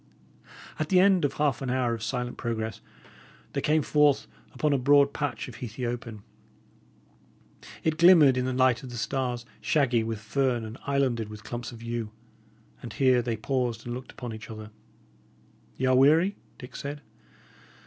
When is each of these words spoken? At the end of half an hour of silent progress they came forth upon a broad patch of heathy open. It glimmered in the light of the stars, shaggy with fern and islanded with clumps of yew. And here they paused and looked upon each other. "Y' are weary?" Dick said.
At 0.79 0.89
the 0.89 0.99
end 0.99 1.25
of 1.25 1.33
half 1.33 1.61
an 1.61 1.69
hour 1.69 1.93
of 1.93 2.01
silent 2.01 2.35
progress 2.35 2.81
they 3.53 3.61
came 3.61 3.83
forth 3.83 4.25
upon 4.51 4.73
a 4.73 4.79
broad 4.79 5.13
patch 5.13 5.47
of 5.47 5.57
heathy 5.57 5.85
open. 5.85 6.23
It 7.83 7.99
glimmered 7.99 8.35
in 8.35 8.45
the 8.45 8.51
light 8.53 8.81
of 8.81 8.89
the 8.89 8.97
stars, 8.97 9.45
shaggy 9.61 10.03
with 10.03 10.17
fern 10.19 10.65
and 10.65 10.79
islanded 10.87 11.29
with 11.29 11.43
clumps 11.43 11.71
of 11.71 11.83
yew. 11.83 12.09
And 12.81 12.93
here 12.93 13.21
they 13.21 13.37
paused 13.37 13.85
and 13.85 13.93
looked 13.93 14.11
upon 14.11 14.33
each 14.33 14.49
other. 14.49 14.71
"Y' 15.77 15.85
are 15.85 15.95
weary?" 15.95 16.35
Dick 16.57 16.75
said. 16.75 17.01